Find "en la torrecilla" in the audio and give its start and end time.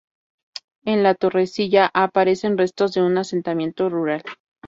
0.83-1.87